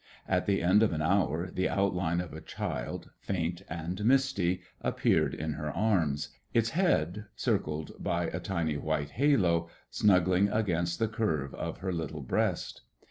[0.27, 5.35] At the end of an hour the outline of a child, faint and misty, appeared
[5.35, 11.53] in her arms, its head, circled by a tiny white halo, snuggling against the curve
[11.53, 12.81] of her little breast.